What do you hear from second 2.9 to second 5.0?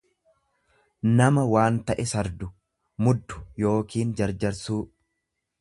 muddu yookiin jarjarsuu.